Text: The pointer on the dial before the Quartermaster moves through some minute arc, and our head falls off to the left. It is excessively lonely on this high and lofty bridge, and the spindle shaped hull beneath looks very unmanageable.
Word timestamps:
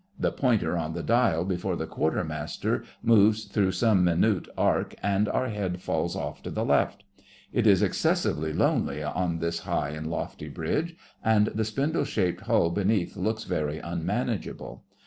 The 0.19 0.31
pointer 0.31 0.75
on 0.79 0.93
the 0.95 1.03
dial 1.03 1.45
before 1.45 1.75
the 1.75 1.85
Quartermaster 1.85 2.83
moves 3.03 3.43
through 3.45 3.73
some 3.73 4.03
minute 4.03 4.47
arc, 4.57 4.95
and 5.03 5.29
our 5.29 5.49
head 5.49 5.79
falls 5.79 6.15
off 6.15 6.41
to 6.41 6.49
the 6.49 6.65
left. 6.65 7.03
It 7.53 7.67
is 7.67 7.83
excessively 7.83 8.51
lonely 8.51 9.03
on 9.03 9.37
this 9.37 9.59
high 9.59 9.89
and 9.89 10.07
lofty 10.09 10.49
bridge, 10.49 10.95
and 11.23 11.45
the 11.53 11.63
spindle 11.65 12.05
shaped 12.05 12.41
hull 12.47 12.71
beneath 12.71 13.15
looks 13.15 13.43
very 13.43 13.77
unmanageable. 13.77 14.83